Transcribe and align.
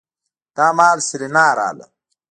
دا 0.55 0.67
مهال 0.77 0.99
سېرېنا 1.07 1.45
راغله. 1.57 1.85